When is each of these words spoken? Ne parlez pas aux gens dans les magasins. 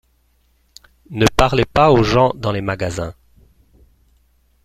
Ne 1.11 1.27
parlez 1.27 1.63
pas 1.63 1.91
aux 1.91 2.01
gens 2.01 2.31
dans 2.35 2.51
les 2.51 2.61
magasins. 2.63 3.13